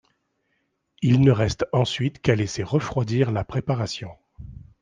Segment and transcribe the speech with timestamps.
[1.03, 4.09] Il ne reste ensuite qu’à laisser refroidir la préparation.